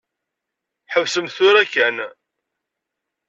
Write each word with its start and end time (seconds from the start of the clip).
Ḥebsemt 0.93 1.33
tura 1.35 1.63
kan. 1.73 1.97